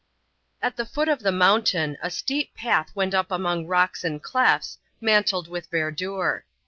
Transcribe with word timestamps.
At 0.63 0.77
the 0.77 0.85
foot 0.87 1.07
of 1.07 1.19
the 1.19 1.31
mountain, 1.31 1.95
a 2.01 2.09
steep 2.09 2.55
path 2.55 2.91
went 2.95 3.13
up 3.13 3.29
among 3.29 3.67
rocks 3.67 4.03
and 4.03 4.19
clefts, 4.19 4.79
mantled 4.99 5.47
with 5.47 5.69
verdure. 5.69 6.43